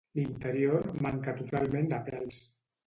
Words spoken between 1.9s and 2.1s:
de